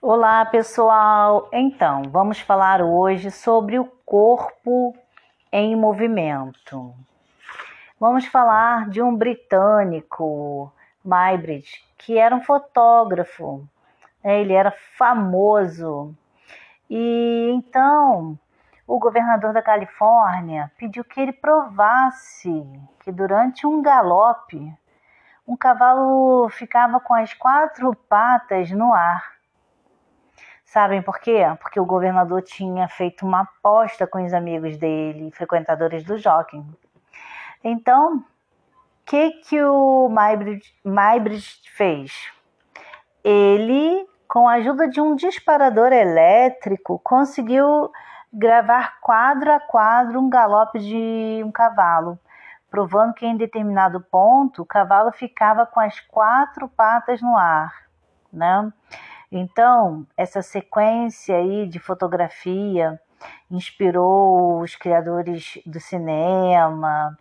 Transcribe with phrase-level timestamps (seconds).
[0.00, 1.48] Olá, pessoal!
[1.52, 4.96] Então, vamos falar hoje sobre o corpo
[5.50, 6.94] em movimento.
[7.98, 10.72] Vamos falar de um britânico,
[11.04, 13.68] Maybridge, que era um fotógrafo.
[14.22, 14.40] Né?
[14.40, 16.14] Ele era famoso.
[16.88, 18.38] E então,
[18.86, 22.64] o governador da Califórnia pediu que ele provasse
[23.00, 24.72] que durante um galope,
[25.44, 29.37] um cavalo ficava com as quatro patas no ar
[30.68, 31.40] Sabem por quê?
[31.62, 36.62] Porque o governador tinha feito uma aposta com os amigos dele, frequentadores do Jockey.
[37.64, 38.24] Então, o
[39.06, 40.10] que, que o
[40.84, 42.12] Maybridge fez?
[43.24, 47.90] Ele, com a ajuda de um disparador elétrico, conseguiu
[48.30, 52.18] gravar quadro a quadro um galope de um cavalo,
[52.70, 57.72] provando que em determinado ponto o cavalo ficava com as quatro patas no ar,
[58.30, 58.70] né?
[59.30, 62.98] Então, essa sequência aí de fotografia
[63.50, 67.16] inspirou os criadores do cinema,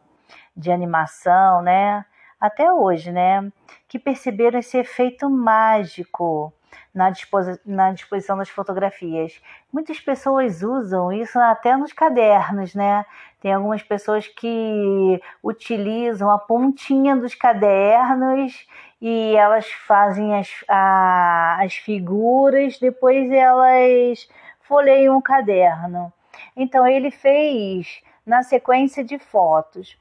[0.55, 2.05] de animação, né?
[2.39, 3.51] Até hoje, né?
[3.87, 6.53] Que perceberam esse efeito mágico
[6.93, 9.41] na, disposi na disposição das fotografias.
[9.71, 13.05] Muitas pessoas usam isso até nos cadernos, né?
[13.39, 18.67] Tem algumas pessoas que utilizam a pontinha dos cadernos
[18.99, 24.27] e elas fazem as, a, as figuras, depois elas
[24.61, 26.11] folheiam o caderno.
[26.55, 29.97] Então ele fez na sequência de fotos.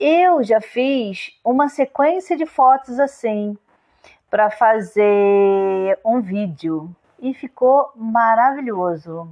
[0.00, 3.56] Eu já fiz uma sequência de fotos assim
[4.30, 9.28] para fazer um vídeo e ficou maravilhoso.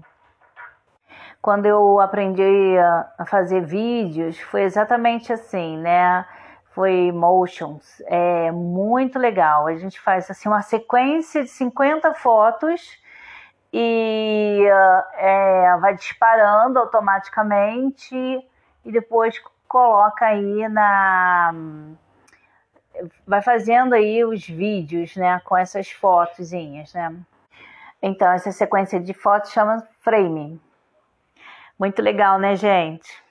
[1.40, 2.76] Quando eu aprendi
[3.18, 6.26] a fazer vídeos, foi exatamente assim, né?
[6.70, 9.66] Foi motions, é muito legal.
[9.66, 13.00] A gente faz assim uma sequência de 50 fotos
[13.72, 14.66] e
[15.14, 18.14] é, vai disparando automaticamente
[18.84, 21.52] e depois coloca aí na
[23.26, 27.14] vai fazendo aí os vídeos, né, com essas fotozinhas, né?
[28.02, 30.60] Então, essa sequência de fotos chama frame.
[31.78, 33.25] Muito legal, né, gente?